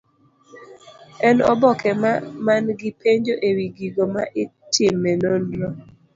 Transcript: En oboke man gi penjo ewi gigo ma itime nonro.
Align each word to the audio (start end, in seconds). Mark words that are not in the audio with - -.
En 1.27 1.37
oboke 1.51 1.89
man 2.45 2.65
gi 2.79 2.89
penjo 3.01 3.33
ewi 3.47 3.65
gigo 3.77 4.03
ma 4.13 4.23
itime 4.43 5.11
nonro. 5.23 5.67